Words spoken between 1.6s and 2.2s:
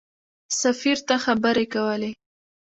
کولې.